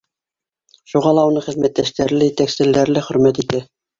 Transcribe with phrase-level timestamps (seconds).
[0.93, 3.63] Шуға ла уны хеҙмәттәштәре лә, етәкселәре лә хөрмәт итә.